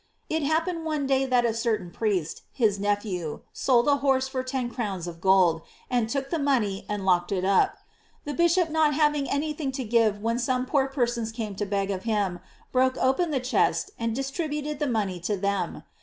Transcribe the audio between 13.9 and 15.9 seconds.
and distributed the money to them.